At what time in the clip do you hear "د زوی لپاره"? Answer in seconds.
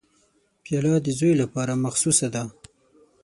1.01-1.73